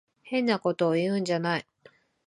[0.23, 1.65] 変なことを言うんじゃない。